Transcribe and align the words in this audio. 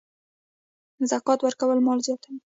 زکات 1.11 1.39
ورکول 1.43 1.79
مال 1.85 1.99
زیاتوي. 2.07 2.39